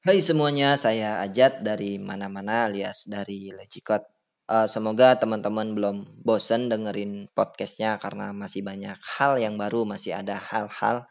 Hai 0.00 0.24
semuanya, 0.24 0.80
saya 0.80 1.20
Ajat 1.20 1.60
dari 1.60 2.00
mana-mana 2.00 2.64
alias 2.64 3.04
dari 3.04 3.52
Lecikot. 3.52 4.00
Uh, 4.48 4.64
semoga 4.64 5.12
teman-teman 5.20 5.76
belum 5.76 6.24
bosen 6.24 6.72
dengerin 6.72 7.28
podcastnya 7.36 8.00
karena 8.00 8.32
masih 8.32 8.64
banyak 8.64 8.96
hal 8.96 9.36
yang 9.36 9.60
baru, 9.60 9.84
masih 9.84 10.16
ada 10.16 10.40
hal-hal 10.40 11.04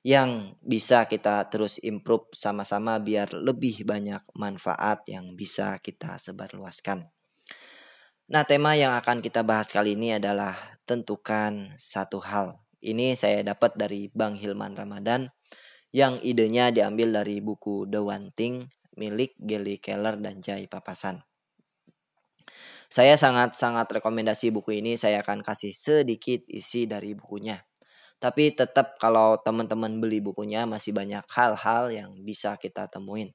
yang 0.00 0.56
bisa 0.64 1.04
kita 1.04 1.44
terus 1.52 1.76
improve 1.84 2.32
sama-sama 2.32 2.96
biar 2.96 3.28
lebih 3.36 3.84
banyak 3.84 4.24
manfaat 4.32 5.04
yang 5.04 5.36
bisa 5.36 5.76
kita 5.84 6.16
sebarluaskan. 6.16 7.04
Nah, 8.32 8.42
tema 8.48 8.72
yang 8.72 8.96
akan 8.96 9.20
kita 9.20 9.44
bahas 9.44 9.68
kali 9.68 10.00
ini 10.00 10.16
adalah 10.16 10.80
tentukan 10.88 11.76
satu 11.76 12.24
hal. 12.24 12.56
Ini 12.80 13.20
saya 13.20 13.44
dapat 13.44 13.76
dari 13.76 14.08
Bang 14.16 14.40
Hilman 14.40 14.72
Ramadan 14.72 15.28
yang 15.94 16.18
idenya 16.26 16.74
diambil 16.74 17.22
dari 17.22 17.38
buku 17.38 17.86
The 17.86 18.02
One 18.02 18.34
Thing 18.34 18.66
milik 18.98 19.38
Geli 19.38 19.78
Keller 19.78 20.18
dan 20.18 20.42
Jai 20.42 20.66
Papasan. 20.66 21.22
Saya 22.90 23.14
sangat-sangat 23.14 24.02
rekomendasi 24.02 24.50
buku 24.50 24.82
ini, 24.82 24.98
saya 24.98 25.22
akan 25.22 25.46
kasih 25.46 25.70
sedikit 25.70 26.42
isi 26.50 26.90
dari 26.90 27.14
bukunya. 27.14 27.62
Tapi 28.18 28.54
tetap 28.54 28.98
kalau 28.98 29.38
teman-teman 29.38 30.02
beli 30.02 30.18
bukunya 30.18 30.66
masih 30.66 30.90
banyak 30.90 31.22
hal-hal 31.30 31.90
yang 31.94 32.10
bisa 32.26 32.58
kita 32.58 32.90
temuin. 32.90 33.30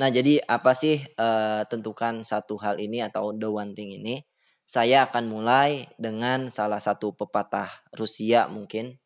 Nah, 0.00 0.08
jadi 0.08 0.40
apa 0.48 0.72
sih 0.72 1.04
uh, 1.20 1.68
tentukan 1.68 2.24
satu 2.24 2.56
hal 2.64 2.80
ini 2.80 3.04
atau 3.04 3.36
the 3.36 3.48
one 3.48 3.76
thing 3.76 3.92
ini? 3.92 4.24
Saya 4.64 5.04
akan 5.04 5.28
mulai 5.28 5.90
dengan 6.00 6.48
salah 6.48 6.80
satu 6.80 7.12
pepatah 7.12 7.68
Rusia 7.92 8.48
mungkin 8.48 8.96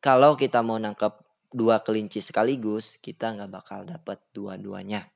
kalau 0.00 0.36
kita 0.36 0.60
mau 0.60 0.76
nangkep 0.76 1.26
dua 1.52 1.80
kelinci 1.80 2.20
sekaligus, 2.20 3.00
kita 3.00 3.32
nggak 3.32 3.50
bakal 3.52 3.80
dapet 3.88 4.20
dua-duanya. 4.36 5.08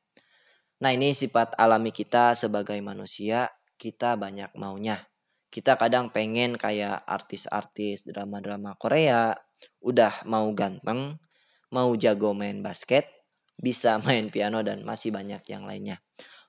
Nah 0.81 0.91
ini 0.97 1.13
sifat 1.13 1.57
alami 1.61 1.93
kita 1.93 2.33
sebagai 2.33 2.81
manusia, 2.81 3.53
kita 3.77 4.17
banyak 4.17 4.53
maunya. 4.57 5.09
Kita 5.51 5.75
kadang 5.75 6.15
pengen 6.15 6.55
kayak 6.55 7.03
artis-artis 7.05 8.07
drama-drama 8.07 8.79
Korea, 8.79 9.35
udah 9.83 10.25
mau 10.25 10.47
ganteng, 10.57 11.19
mau 11.75 11.91
jago 11.99 12.33
main 12.33 12.63
basket, 12.63 13.09
bisa 13.59 13.99
main 14.07 14.33
piano 14.33 14.63
dan 14.65 14.87
masih 14.87 15.13
banyak 15.13 15.43
yang 15.51 15.69
lainnya. 15.69 16.01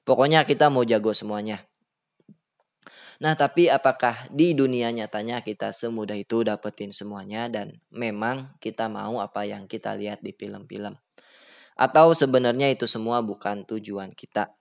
Pokoknya 0.08 0.48
kita 0.48 0.72
mau 0.72 0.86
jago 0.86 1.12
semuanya. 1.12 1.71
Nah, 3.22 3.38
tapi 3.38 3.70
apakah 3.70 4.26
di 4.34 4.58
dunia 4.58 4.90
nyatanya 4.90 5.46
kita 5.46 5.70
semudah 5.70 6.18
itu 6.18 6.42
dapetin 6.42 6.90
semuanya 6.90 7.46
dan 7.54 7.78
memang 7.94 8.58
kita 8.58 8.90
mau 8.90 9.22
apa 9.22 9.46
yang 9.46 9.70
kita 9.70 9.94
lihat 9.94 10.26
di 10.26 10.34
film-film? 10.34 10.98
Atau 11.78 12.18
sebenarnya 12.18 12.74
itu 12.74 12.90
semua 12.90 13.22
bukan 13.22 13.62
tujuan 13.70 14.18
kita? 14.18 14.58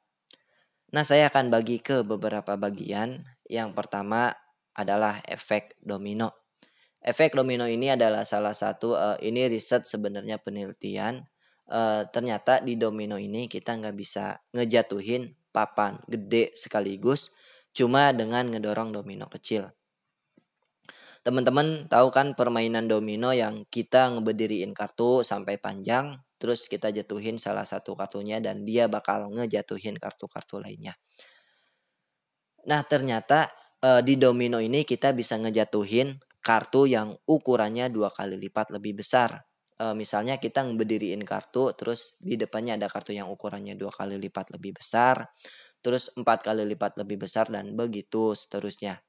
Nah, 0.93 1.09
saya 1.09 1.33
akan 1.33 1.49
bagi 1.49 1.81
ke 1.81 2.05
beberapa 2.05 2.61
bagian. 2.61 3.25
Yang 3.49 3.73
pertama 3.73 4.37
adalah 4.77 5.25
efek 5.25 5.81
domino. 5.81 6.53
Efek 7.01 7.33
domino 7.33 7.65
ini 7.65 7.97
adalah 7.97 8.29
salah 8.29 8.53
satu 8.53 8.93
uh, 8.93 9.17
ini 9.25 9.49
riset 9.49 9.89
sebenarnya 9.89 10.37
penelitian. 10.37 11.25
Uh, 11.65 12.05
ternyata 12.13 12.61
di 12.61 12.77
domino 12.77 13.17
ini 13.17 13.49
kita 13.49 13.73
nggak 13.73 13.97
bisa 13.97 14.37
ngejatuhin 14.53 15.33
papan 15.49 15.97
gede 16.05 16.53
sekaligus 16.53 17.33
cuma 17.75 18.11
dengan 18.11 18.51
ngedorong 18.51 18.91
domino 18.95 19.31
kecil. 19.31 19.71
Teman-teman 21.21 21.85
tahu 21.85 22.09
kan 22.09 22.33
permainan 22.33 22.89
domino 22.89 23.37
yang 23.37 23.69
kita 23.69 24.09
ngebediriin 24.17 24.73
kartu 24.73 25.21
sampai 25.21 25.61
panjang, 25.61 26.17
terus 26.41 26.65
kita 26.65 26.89
jatuhin 26.89 27.37
salah 27.37 27.69
satu 27.69 27.93
kartunya 27.93 28.41
dan 28.41 28.65
dia 28.65 28.89
bakal 28.89 29.29
ngejatuhin 29.29 30.01
kartu-kartu 30.01 30.57
lainnya. 30.57 30.97
Nah 32.65 32.81
ternyata 32.89 33.53
e, 33.85 34.01
di 34.01 34.17
domino 34.17 34.65
ini 34.65 34.81
kita 34.89 35.13
bisa 35.13 35.37
ngejatuhin 35.37 36.17
kartu 36.41 36.89
yang 36.89 37.13
ukurannya 37.29 37.93
dua 37.93 38.09
kali 38.09 38.41
lipat 38.41 38.73
lebih 38.73 39.05
besar. 39.05 39.45
E, 39.77 39.93
misalnya 39.93 40.41
kita 40.41 40.65
ngebediriin 40.65 41.21
kartu, 41.29 41.77
terus 41.77 42.17
di 42.17 42.41
depannya 42.41 42.81
ada 42.81 42.89
kartu 42.89 43.13
yang 43.13 43.29
ukurannya 43.29 43.77
dua 43.77 43.93
kali 43.93 44.17
lipat 44.17 44.57
lebih 44.57 44.81
besar 44.81 45.29
terus 45.81 46.13
empat 46.17 46.45
kali 46.47 46.65
lipat 46.65 46.97
lebih 47.01 47.25
besar 47.25 47.49
dan 47.49 47.73
begitu 47.75 48.37
seterusnya. 48.37 49.01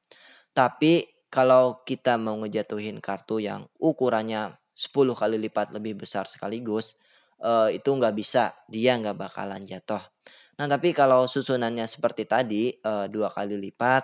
Tapi 0.52 1.08
kalau 1.32 1.84
kita 1.88 2.20
mau 2.20 2.36
ngejatuhin 2.44 3.00
kartu 3.00 3.40
yang 3.40 3.64
ukurannya 3.80 4.60
10 4.76 5.16
kali 5.16 5.38
lipat 5.40 5.72
lebih 5.72 6.04
besar 6.04 6.28
sekaligus, 6.28 7.00
uh, 7.40 7.72
itu 7.72 7.88
nggak 7.88 8.16
bisa, 8.16 8.52
dia 8.68 9.00
nggak 9.00 9.16
bakalan 9.16 9.64
jatuh. 9.64 10.02
Nah 10.60 10.68
tapi 10.68 10.92
kalau 10.92 11.26
susunannya 11.26 11.88
seperti 11.88 12.28
tadi, 12.28 12.76
uh, 12.84 13.08
dua 13.08 13.32
kali 13.32 13.56
lipat, 13.56 14.04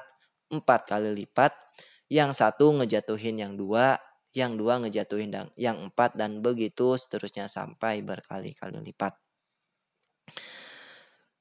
empat 0.51 0.81
kali 0.88 1.11
lipat, 1.11 1.51
yang 2.07 2.31
satu 2.31 2.72
ngejatuhin 2.79 3.44
yang 3.44 3.53
dua, 3.59 4.00
yang 4.31 4.56
dua 4.56 4.79
ngejatuhin 4.79 5.33
yang 5.59 5.77
empat 5.91 6.16
dan 6.16 6.39
begitu 6.39 6.95
seterusnya 6.95 7.51
sampai 7.51 8.00
berkali-kali 8.06 8.79
lipat. 8.85 9.17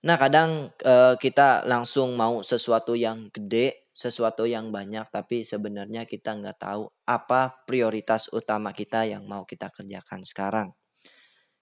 Nah, 0.06 0.14
kadang 0.22 0.70
uh, 0.86 1.18
kita 1.18 1.66
langsung 1.66 2.14
mau 2.14 2.38
sesuatu 2.38 2.94
yang 2.94 3.26
gede, 3.34 3.90
sesuatu 3.90 4.46
yang 4.46 4.70
banyak, 4.70 5.10
tapi 5.10 5.42
sebenarnya 5.42 6.06
kita 6.06 6.30
nggak 6.38 6.62
tahu 6.62 6.86
apa 7.10 7.66
prioritas 7.66 8.30
utama 8.30 8.70
kita 8.70 9.02
yang 9.02 9.26
mau 9.26 9.42
kita 9.42 9.66
kerjakan 9.74 10.22
sekarang. 10.22 10.68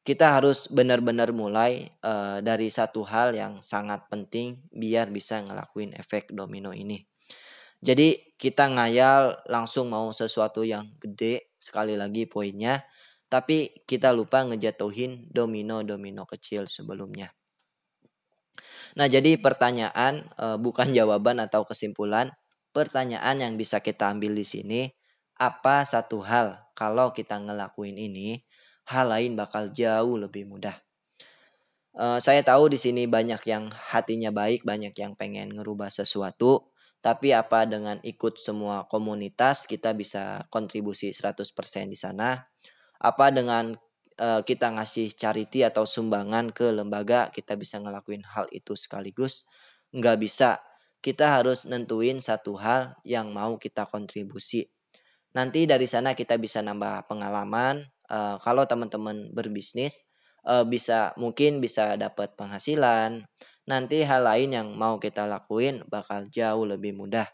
Kita 0.05 0.37
harus 0.37 0.69
benar-benar 0.69 1.33
mulai 1.33 1.89
uh, 2.05 2.45
dari 2.45 2.69
satu 2.69 3.09
hal 3.09 3.33
yang 3.33 3.57
sangat 3.65 4.05
penting 4.13 4.61
biar 4.69 5.09
bisa 5.09 5.41
ngelakuin 5.41 5.97
efek 5.97 6.29
domino 6.37 6.77
ini. 6.77 7.01
Jadi 7.81 8.37
kita 8.37 8.69
ngayal 8.69 9.41
langsung 9.49 9.89
mau 9.89 10.13
sesuatu 10.13 10.69
yang 10.69 10.93
gede, 11.01 11.57
sekali 11.57 11.97
lagi 11.97 12.29
poinnya, 12.29 12.85
tapi 13.33 13.73
kita 13.89 14.13
lupa 14.13 14.45
ngejatuhin 14.45 15.33
domino-domino 15.33 16.29
kecil 16.29 16.69
sebelumnya. 16.69 17.33
Nah, 18.99 19.07
jadi 19.11 19.37
pertanyaan 19.39 20.29
e, 20.39 20.47
bukan 20.59 20.91
jawaban 20.97 21.43
atau 21.43 21.67
kesimpulan. 21.67 22.33
Pertanyaan 22.75 23.39
yang 23.39 23.55
bisa 23.55 23.79
kita 23.79 24.11
ambil 24.11 24.35
di 24.35 24.43
sini, 24.43 24.91
apa 25.39 25.87
satu 25.87 26.27
hal 26.27 26.59
kalau 26.75 27.15
kita 27.15 27.39
ngelakuin 27.39 27.95
ini, 27.95 28.43
hal 28.91 29.15
lain 29.15 29.39
bakal 29.39 29.71
jauh 29.71 30.19
lebih 30.19 30.47
mudah. 30.51 30.75
E, 31.95 32.19
saya 32.19 32.43
tahu 32.43 32.75
di 32.75 32.79
sini 32.79 33.07
banyak 33.07 33.43
yang 33.47 33.71
hatinya 33.71 34.35
baik, 34.35 34.67
banyak 34.67 34.95
yang 34.99 35.15
pengen 35.15 35.55
ngerubah 35.55 35.91
sesuatu, 35.91 36.75
tapi 37.05 37.37
apa 37.37 37.69
dengan 37.69 38.01
ikut 38.01 38.41
semua 38.41 38.89
komunitas 38.89 39.69
kita 39.69 39.93
bisa 39.93 40.49
kontribusi 40.49 41.13
100% 41.13 41.93
di 41.93 41.99
sana? 42.01 42.49
Apa 42.97 43.29
dengan 43.29 43.77
uh, 44.19 44.41
kita 44.43 44.71
ngasih 44.75 45.15
charity 45.15 45.67
atau 45.67 45.87
sumbangan 45.87 46.51
ke 46.55 46.71
lembaga 46.71 47.31
kita 47.35 47.59
bisa 47.59 47.79
ngelakuin 47.83 48.23
hal 48.27 48.47
itu 48.55 48.75
sekaligus. 48.79 49.47
Nggak 49.95 50.19
bisa. 50.21 50.51
Kita 51.05 51.37
harus 51.37 51.69
nentuin 51.69 52.17
satu 52.19 52.57
hal 52.57 52.97
yang 53.05 53.29
mau 53.31 53.61
kita 53.61 53.85
kontribusi. 53.85 54.73
Nanti 55.37 55.67
dari 55.69 55.85
sana 55.85 56.17
kita 56.17 56.39
bisa 56.41 56.65
nambah 56.65 57.11
pengalaman 57.11 57.85
uh, 58.09 58.41
kalau 58.41 58.65
teman-teman 58.65 59.29
berbisnis 59.35 60.01
uh, 60.47 60.65
bisa 60.65 61.13
mungkin 61.21 61.61
bisa 61.61 61.99
dapat 62.01 62.33
penghasilan. 62.39 63.27
Nanti 63.65 64.05
hal 64.05 64.25
lain 64.25 64.53
yang 64.53 64.69
mau 64.77 65.01
kita 65.01 65.25
lakuin 65.25 65.85
bakal 65.89 66.29
jauh 66.29 66.65
lebih 66.69 66.97
mudah. 66.97 67.29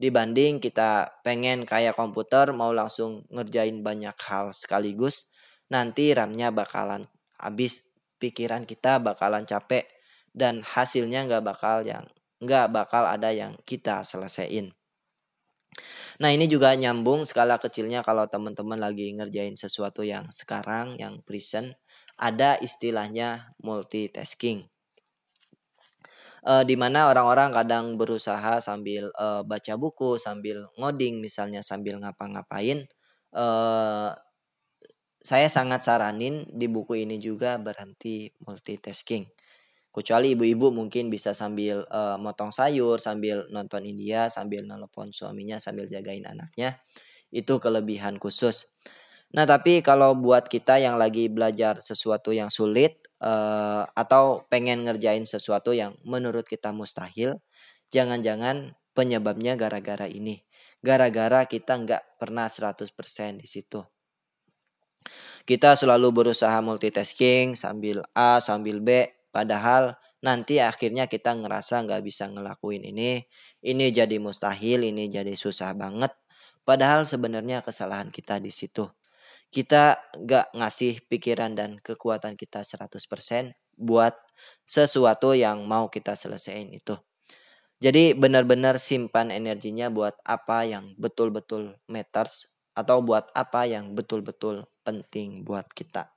Dibanding 0.00 0.64
kita 0.64 1.20
pengen 1.20 1.68
kayak 1.68 1.92
komputer 1.92 2.56
mau 2.56 2.72
langsung 2.72 3.28
ngerjain 3.28 3.84
banyak 3.84 4.16
hal 4.16 4.48
sekaligus 4.56 5.28
nanti 5.70 6.12
RAM-nya 6.12 6.50
bakalan 6.50 7.06
habis, 7.40 7.86
pikiran 8.20 8.68
kita 8.68 9.00
bakalan 9.00 9.48
capek 9.48 9.88
dan 10.36 10.60
hasilnya 10.60 11.24
nggak 11.24 11.42
bakal 11.42 11.80
yang 11.80 12.04
nggak 12.44 12.68
bakal 12.68 13.08
ada 13.08 13.32
yang 13.32 13.56
kita 13.64 14.04
selesaiin. 14.04 14.76
Nah 16.20 16.30
ini 16.34 16.44
juga 16.50 16.76
nyambung 16.76 17.24
skala 17.24 17.56
kecilnya 17.56 18.04
kalau 18.04 18.28
teman-teman 18.28 18.76
lagi 18.76 19.14
ngerjain 19.16 19.56
sesuatu 19.56 20.04
yang 20.04 20.28
sekarang 20.28 21.00
yang 21.00 21.24
present 21.24 21.78
ada 22.20 22.60
istilahnya 22.60 23.56
multitasking. 23.64 24.68
E, 26.44 26.52
di 26.68 26.76
mana 26.76 27.08
orang-orang 27.08 27.52
kadang 27.56 27.96
berusaha 27.96 28.60
sambil 28.60 29.08
e, 29.08 29.26
baca 29.48 29.74
buku, 29.80 30.20
sambil 30.20 30.68
ngoding 30.76 31.24
misalnya 31.24 31.64
sambil 31.64 31.96
ngapa-ngapain. 31.96 32.84
E, 33.32 33.46
saya 35.20 35.52
sangat 35.52 35.84
saranin 35.84 36.48
di 36.48 36.64
buku 36.64 37.04
ini 37.04 37.20
juga 37.20 37.60
berhenti 37.60 38.32
multitasking. 38.40 39.28
Kecuali 39.90 40.32
ibu-ibu 40.32 40.72
mungkin 40.72 41.12
bisa 41.12 41.36
sambil 41.36 41.84
uh, 41.90 42.16
motong 42.16 42.54
sayur, 42.54 43.02
sambil 43.02 43.44
nonton 43.52 43.84
India, 43.84 44.32
sambil 44.32 44.64
nelpon 44.64 45.12
suaminya, 45.12 45.60
sambil 45.60 45.90
jagain 45.90 46.24
anaknya. 46.24 46.80
Itu 47.28 47.60
kelebihan 47.60 48.16
khusus. 48.16 48.70
Nah, 49.34 49.44
tapi 49.44 49.82
kalau 49.84 50.16
buat 50.16 50.46
kita 50.46 50.78
yang 50.78 50.96
lagi 50.96 51.26
belajar 51.30 51.82
sesuatu 51.82 52.30
yang 52.30 52.48
sulit 52.50 53.02
uh, 53.22 53.86
atau 53.92 54.46
pengen 54.48 54.86
ngerjain 54.86 55.26
sesuatu 55.26 55.74
yang 55.76 55.94
menurut 56.06 56.46
kita 56.46 56.72
mustahil, 56.72 57.38
jangan-jangan 57.92 58.78
penyebabnya 58.96 59.58
gara-gara 59.58 60.06
ini. 60.06 60.42
Gara-gara 60.80 61.44
kita 61.44 61.76
nggak 61.76 62.02
pernah 62.16 62.48
100% 62.48 62.94
di 63.36 63.46
situ. 63.46 63.84
Kita 65.48 65.74
selalu 65.74 66.12
berusaha 66.12 66.60
multitasking 66.60 67.56
sambil 67.56 68.04
A, 68.12 68.38
sambil 68.38 68.78
B, 68.84 69.10
padahal 69.32 69.96
nanti 70.20 70.60
akhirnya 70.60 71.08
kita 71.08 71.32
ngerasa 71.34 71.80
nggak 71.84 72.02
bisa 72.04 72.28
ngelakuin 72.28 72.84
ini, 72.84 73.24
ini 73.64 73.86
jadi 73.90 74.20
mustahil, 74.20 74.84
ini 74.84 75.08
jadi 75.08 75.32
susah 75.34 75.72
banget. 75.74 76.12
Padahal 76.62 77.08
sebenarnya 77.08 77.64
kesalahan 77.64 78.12
kita 78.12 78.36
di 78.38 78.52
situ 78.52 78.86
kita 79.50 79.98
gak 80.14 80.54
ngasih 80.54 81.02
pikiran 81.10 81.58
dan 81.58 81.82
kekuatan 81.82 82.38
kita 82.38 82.62
100% 82.62 83.58
buat 83.74 84.14
sesuatu 84.62 85.34
yang 85.34 85.66
mau 85.66 85.90
kita 85.90 86.14
selesaiin 86.14 86.70
itu. 86.70 86.94
Jadi 87.82 88.14
benar-benar 88.14 88.78
simpan 88.78 89.34
energinya 89.34 89.90
buat 89.90 90.14
apa 90.22 90.68
yang 90.68 90.94
betul-betul 90.94 91.80
matters 91.90 92.54
atau 92.78 93.02
buat 93.02 93.26
apa 93.34 93.66
yang 93.66 93.98
betul-betul 93.98 94.70
penting 94.90 95.46
buat 95.46 95.70
kita. 95.70 96.10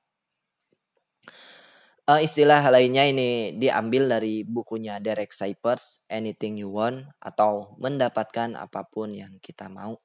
Uh, 2.03 2.19
istilah 2.19 2.59
lainnya 2.67 3.05
ini 3.07 3.55
diambil 3.55 4.17
dari 4.17 4.43
bukunya 4.43 4.99
Derek 4.99 5.31
Sipers, 5.31 6.03
Anything 6.11 6.59
You 6.59 6.73
Want 6.73 7.07
atau 7.21 7.77
mendapatkan 7.79 8.59
apa 8.59 8.89
pun 8.89 9.13
yang 9.13 9.39
kita 9.39 9.71
mau. 9.71 10.01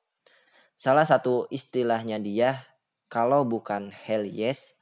Salah 0.78 1.08
satu 1.08 1.50
istilahnya 1.50 2.22
dia 2.22 2.62
kalau 3.10 3.42
bukan 3.48 3.90
hell 3.90 4.22
yes 4.22 4.78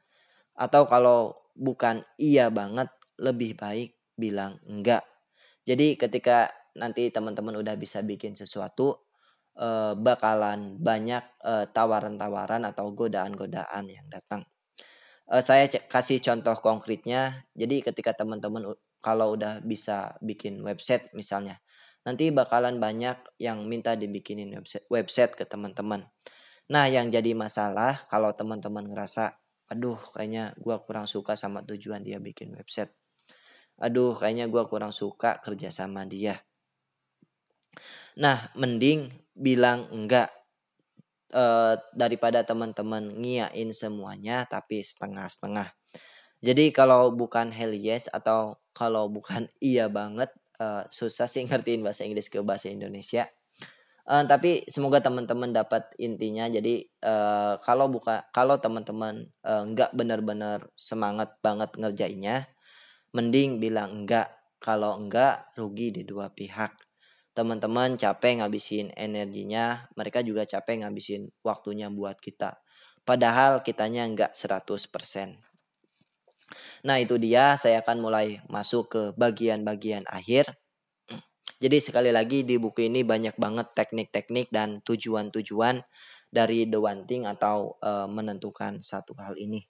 atau 0.53 0.85
kalau 0.91 1.39
bukan 1.57 2.05
iya 2.21 2.53
banget 2.53 2.93
lebih 3.17 3.57
baik 3.57 3.97
bilang 4.13 4.61
enggak. 4.69 5.07
Jadi 5.65 5.97
ketika 5.97 6.53
nanti 6.77 7.09
teman-teman 7.09 7.57
udah 7.57 7.81
bisa 7.81 8.05
bikin 8.05 8.37
sesuatu 8.37 9.06
eh, 9.59 9.93
bakalan 9.97 10.77
banyak 10.81 11.25
eh, 11.45 11.67
tawaran-tawaran 11.73 12.63
atau 12.69 12.93
godaan-godaan 12.93 13.85
yang 13.91 14.07
datang. 14.13 14.45
Eh, 15.27 15.43
saya 15.43 15.67
kasih 15.67 16.23
contoh 16.23 16.55
konkretnya. 16.63 17.47
Jadi 17.59 17.83
ketika 17.83 18.15
teman-teman 18.15 18.79
kalau 19.03 19.35
udah 19.35 19.59
bisa 19.63 20.15
bikin 20.23 20.63
website 20.63 21.11
misalnya, 21.15 21.59
nanti 22.07 22.31
bakalan 22.31 22.79
banyak 22.79 23.19
yang 23.43 23.67
minta 23.67 23.99
dibikinin 23.99 24.55
website, 24.63 24.87
website 24.91 25.33
ke 25.35 25.45
teman-teman. 25.47 26.07
Nah, 26.67 26.91
yang 26.91 27.11
jadi 27.11 27.31
masalah 27.35 28.07
kalau 28.11 28.35
teman-teman 28.35 28.91
ngerasa, 28.91 29.39
aduh 29.71 29.99
kayaknya 30.15 30.55
gue 30.59 30.77
kurang 30.87 31.07
suka 31.11 31.35
sama 31.39 31.63
tujuan 31.67 32.03
dia 32.03 32.19
bikin 32.23 32.55
website. 32.55 32.91
Aduh 33.83 34.15
kayaknya 34.17 34.47
gue 34.51 34.63
kurang 34.71 34.91
suka 34.95 35.39
kerja 35.43 35.71
sama 35.75 36.07
dia. 36.07 36.39
Nah, 38.17 38.49
mending 38.57 39.13
bilang 39.37 39.89
enggak 39.93 40.33
e, 41.31 41.45
daripada 41.93 42.41
teman-teman 42.43 43.13
ngiyain 43.21 43.71
semuanya 43.77 44.49
tapi 44.49 44.81
setengah-setengah. 44.81 45.73
Jadi 46.41 46.73
kalau 46.73 47.13
bukan 47.13 47.53
hell 47.53 47.77
yes 47.77 48.09
atau 48.13 48.57
kalau 48.73 49.09
bukan 49.13 49.49
iya 49.61 49.89
banget 49.93 50.33
e, 50.57 50.89
susah 50.89 51.29
sih 51.29 51.45
ngertiin 51.45 51.85
bahasa 51.85 52.09
Inggris 52.09 52.33
ke 52.33 52.41
bahasa 52.41 52.73
Indonesia. 52.73 53.29
Uh, 54.07 54.23
tapi 54.23 54.63
semoga 54.71 55.03
teman-teman 55.03 55.51
dapat 55.51 55.91
intinya. 55.99 56.47
Jadi 56.47 56.87
uh, 57.03 57.59
kalau 57.59 57.91
buka 57.91 58.23
kalau 58.31 58.55
teman-teman 58.55 59.27
uh, 59.43 59.67
nggak 59.67 59.91
benar-benar 59.99 60.71
semangat 60.79 61.35
banget 61.43 61.75
ngerjainnya, 61.75 62.47
mending 63.11 63.59
bilang 63.59 64.07
enggak. 64.07 64.31
Kalau 64.63 64.95
enggak 64.95 65.51
rugi 65.59 65.91
di 65.91 66.07
dua 66.07 66.31
pihak. 66.31 66.86
Teman-teman 67.37 68.01
capek 68.01 68.41
ngabisin 68.41 68.97
energinya, 68.97 69.93
mereka 69.93 70.25
juga 70.25 70.49
capek 70.49 70.81
ngabisin 70.81 71.29
waktunya 71.45 71.93
buat 71.93 72.17
kita. 72.17 72.57
Padahal 73.05 73.61
kitanya 73.61 74.09
enggak 74.09 74.33
100%. 74.33 75.37
Nah 76.89 76.97
itu 76.97 77.21
dia 77.21 77.61
saya 77.61 77.85
akan 77.85 78.01
mulai 78.01 78.41
masuk 78.49 78.89
ke 78.89 79.03
bagian-bagian 79.21 80.09
akhir 80.09 80.57
jadi 81.57 81.81
sekali 81.81 82.13
lagi 82.13 82.45
di 82.45 82.61
buku 82.61 82.85
ini 82.93 83.01
banyak 83.01 83.41
banget 83.41 83.73
teknik-teknik 83.73 84.53
dan 84.53 84.85
tujuan-tujuan 84.85 85.81
dari 86.29 86.69
the 86.69 86.77
one 86.77 87.09
thing 87.09 87.25
atau 87.25 87.81
e, 87.81 88.05
menentukan 88.13 88.85
satu 88.85 89.17
hal 89.17 89.41
ini. 89.41 89.65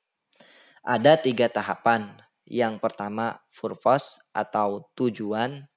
Ada 0.82 1.14
tiga 1.14 1.46
tahapan. 1.46 2.10
Yang 2.46 2.82
pertama 2.82 3.38
purpose 3.54 4.18
atau 4.34 4.90
tujuan. 4.98 5.70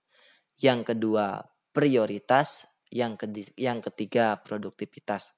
Yang 0.58 0.94
kedua 0.94 1.46
prioritas. 1.72 2.68
Yang 2.90 3.86
ketiga 3.86 4.42
produktivitas. 4.42 5.38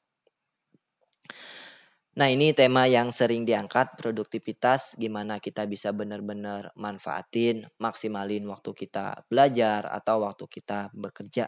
Nah 2.11 2.27
ini 2.27 2.51
tema 2.51 2.91
yang 2.91 3.07
sering 3.07 3.47
diangkat 3.47 3.95
produktivitas 3.95 4.99
gimana 4.99 5.39
kita 5.39 5.63
bisa 5.63 5.95
benar-benar 5.95 6.75
manfaatin, 6.75 7.71
maksimalin 7.79 8.43
waktu 8.51 8.75
kita 8.75 9.23
belajar 9.31 9.87
atau 9.87 10.27
waktu 10.27 10.43
kita 10.43 10.91
bekerja. 10.91 11.47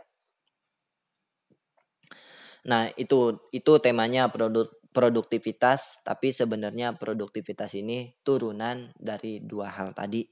Nah 2.63 2.87
itu 2.95 3.43
itu 3.51 3.73
temanya 3.83 4.31
produk 4.31 4.71
produktivitas 4.95 5.99
tapi 5.99 6.31
sebenarnya 6.31 6.95
produktivitas 6.95 7.75
ini 7.75 8.15
turunan 8.23 8.95
dari 8.95 9.43
dua 9.43 9.67
hal 9.67 9.91
tadi. 9.91 10.23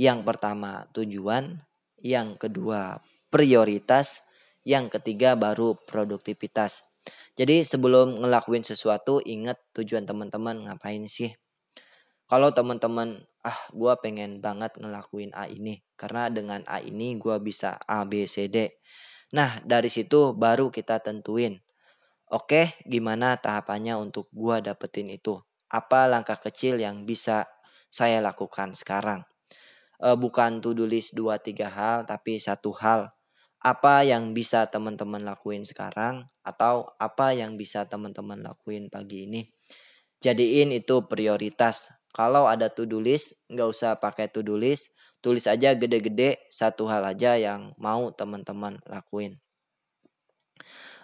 Yang 0.00 0.24
pertama 0.24 0.88
tujuan, 0.96 1.60
yang 2.00 2.40
kedua 2.40 2.96
prioritas, 3.30 4.26
yang 4.66 4.90
ketiga 4.90 5.38
baru 5.38 5.78
produktivitas. 5.86 6.82
Jadi 7.38 7.62
sebelum 7.62 8.18
ngelakuin 8.18 8.66
sesuatu 8.66 9.22
ingat 9.22 9.62
tujuan 9.78 10.02
teman-teman 10.02 10.66
ngapain 10.66 11.06
sih. 11.06 11.38
Kalau 12.26 12.50
teman-teman 12.50 13.22
ah 13.46 13.60
gue 13.70 13.94
pengen 14.02 14.42
banget 14.42 14.74
ngelakuin 14.74 15.30
A 15.38 15.46
ini 15.46 15.86
karena 15.94 16.26
dengan 16.26 16.66
A 16.66 16.82
ini 16.82 17.14
gue 17.14 17.38
bisa 17.38 17.78
A 17.86 18.02
B 18.02 18.26
C 18.26 18.50
D. 18.50 18.82
Nah 19.38 19.62
dari 19.62 19.86
situ 19.86 20.34
baru 20.34 20.74
kita 20.74 20.98
tentuin. 20.98 21.62
Oke 22.26 22.74
gimana 22.82 23.38
tahapannya 23.38 23.94
untuk 23.94 24.26
gue 24.34 24.58
dapetin 24.58 25.06
itu. 25.14 25.38
Apa 25.70 26.10
langkah 26.10 26.42
kecil 26.42 26.82
yang 26.82 27.06
bisa 27.06 27.46
saya 27.86 28.18
lakukan 28.18 28.74
sekarang. 28.74 29.22
E, 30.02 30.18
bukan 30.18 30.58
to 30.58 30.74
do 30.74 30.82
list 30.82 31.14
2-3 31.14 31.70
hal 31.70 31.96
tapi 32.10 32.42
satu 32.42 32.74
hal 32.74 33.14
apa 33.66 34.06
yang 34.06 34.30
bisa 34.30 34.70
teman-teman 34.70 35.26
lakuin 35.26 35.66
sekarang 35.66 36.22
atau 36.46 36.86
apa 37.02 37.34
yang 37.34 37.58
bisa 37.58 37.82
teman-teman 37.82 38.38
lakuin 38.38 38.86
pagi 38.86 39.26
ini. 39.26 39.42
Jadiin 40.22 40.70
itu 40.70 41.02
prioritas. 41.10 41.90
Kalau 42.14 42.46
ada 42.46 42.70
to-do 42.70 43.02
list, 43.02 43.34
nggak 43.50 43.66
usah 43.66 43.98
pakai 43.98 44.30
to-do 44.30 44.54
list, 44.54 44.94
tulis 45.18 45.50
aja 45.50 45.74
gede-gede 45.74 46.46
satu 46.46 46.86
hal 46.86 47.02
aja 47.10 47.34
yang 47.34 47.74
mau 47.74 48.14
teman-teman 48.14 48.78
lakuin. 48.86 49.34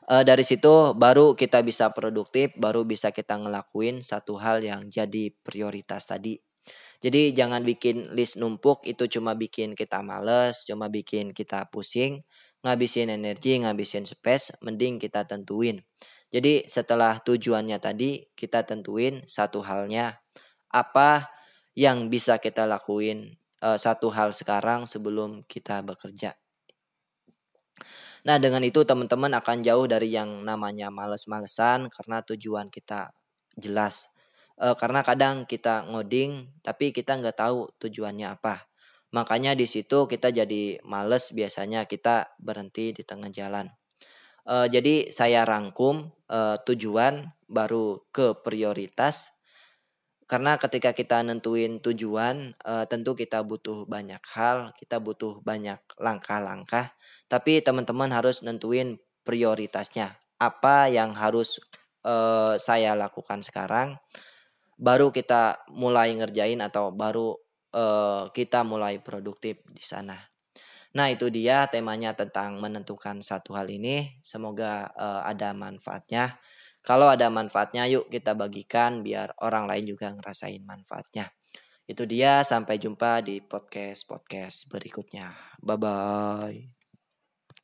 E, 0.07 0.15
dari 0.23 0.47
situ 0.47 0.95
baru 0.95 1.35
kita 1.35 1.67
bisa 1.67 1.91
produktif, 1.91 2.55
baru 2.55 2.87
bisa 2.87 3.11
kita 3.11 3.43
ngelakuin 3.43 4.07
satu 4.07 4.39
hal 4.39 4.63
yang 4.63 4.87
jadi 4.87 5.35
prioritas 5.43 6.07
tadi. 6.07 6.39
Jadi 7.03 7.35
jangan 7.35 7.67
bikin 7.67 8.15
list 8.15 8.39
numpuk 8.39 8.87
itu 8.87 9.11
cuma 9.11 9.35
bikin 9.35 9.75
kita 9.75 9.99
males, 10.07 10.63
cuma 10.63 10.87
bikin 10.87 11.35
kita 11.35 11.67
pusing 11.67 12.23
ngabisin 12.63 13.11
energi, 13.11 13.59
ngabisin 13.63 14.07
space, 14.07 14.55
mending 14.63 15.03
kita 15.03 15.27
tentuin. 15.27 15.83
Jadi 16.33 16.65
setelah 16.65 17.21
tujuannya 17.21 17.77
tadi 17.77 18.25
kita 18.33 18.65
tentuin 18.65 19.21
satu 19.29 19.61
halnya 19.61 20.17
apa 20.73 21.29
yang 21.77 22.09
bisa 22.09 22.41
kita 22.41 22.65
lakuin 22.65 23.37
uh, 23.61 23.77
satu 23.77 24.09
hal 24.09 24.33
sekarang 24.33 24.89
sebelum 24.89 25.45
kita 25.45 25.85
bekerja. 25.85 26.33
Nah 28.23 28.41
dengan 28.41 28.65
itu 28.65 28.81
teman-teman 28.87 29.35
akan 29.37 29.61
jauh 29.61 29.85
dari 29.85 30.15
yang 30.15 30.41
namanya 30.47 30.89
males-malesan 30.89 31.93
karena 31.93 32.25
tujuan 32.25 32.73
kita 32.73 33.13
jelas. 33.61 34.09
Uh, 34.57 34.73
karena 34.79 35.05
kadang 35.05 35.45
kita 35.45 35.85
ngoding 35.85 36.49
tapi 36.65 36.97
kita 36.97 37.21
nggak 37.21 37.37
tahu 37.37 37.69
tujuannya 37.77 38.41
apa. 38.41 38.72
Makanya 39.13 39.53
di 39.53 39.69
situ 39.69 40.09
kita 40.09 40.33
jadi 40.33 40.81
males 40.89 41.37
biasanya 41.37 41.85
kita 41.85 42.33
berhenti 42.41 42.97
di 42.97 43.05
tengah 43.05 43.29
jalan. 43.29 43.69
Uh, 44.43 44.67
jadi 44.67 45.13
saya 45.13 45.47
rangkum 45.47 46.11
uh, 46.27 46.59
tujuan 46.67 47.31
baru 47.47 48.03
ke 48.11 48.35
prioritas 48.43 49.31
karena 50.33 50.57
ketika 50.57 50.97
kita 50.97 51.21
nentuin 51.21 51.77
tujuan 51.85 52.57
uh, 52.65 52.89
tentu 52.89 53.13
kita 53.13 53.45
butuh 53.45 53.85
banyak 53.85 54.25
hal, 54.33 54.73
kita 54.81 54.97
butuh 54.97 55.45
banyak 55.45 55.77
langkah-langkah, 56.01 56.97
tapi 57.29 57.61
teman-teman 57.61 58.09
harus 58.09 58.41
nentuin 58.41 58.97
prioritasnya. 59.29 60.17
Apa 60.41 60.89
yang 60.89 61.13
harus 61.13 61.61
uh, 62.09 62.57
saya 62.57 62.97
lakukan 62.97 63.45
sekarang 63.45 64.01
baru 64.81 65.13
kita 65.13 65.69
mulai 65.71 66.17
ngerjain 66.17 66.65
atau 66.65 66.91
baru 66.91 67.39
uh, 67.73 68.29
kita 68.33 68.63
mulai 68.63 69.01
produktif 69.01 69.61
di 69.69 69.83
sana. 69.83 70.17
Nah, 70.93 71.09
itu 71.09 71.33
dia 71.33 71.65
temanya 71.73 72.13
tentang 72.13 72.61
menentukan 72.61 73.25
satu 73.25 73.57
hal 73.57 73.73
ini. 73.73 74.21
Semoga 74.21 74.93
uh, 74.93 75.25
ada 75.25 75.57
manfaatnya. 75.57 76.37
Kalau 76.85 77.09
ada 77.09 77.33
manfaatnya, 77.33 77.89
yuk 77.89 78.13
kita 78.13 78.37
bagikan 78.37 79.01
biar 79.01 79.33
orang 79.41 79.65
lain 79.65 79.89
juga 79.89 80.13
ngerasain 80.13 80.61
manfaatnya. 80.61 81.33
Itu 81.89 82.05
dia, 82.05 82.45
sampai 82.45 82.77
jumpa 82.77 83.25
di 83.25 83.41
podcast-podcast 83.41 84.69
berikutnya. 84.69 85.33
Bye-bye. 85.65 86.82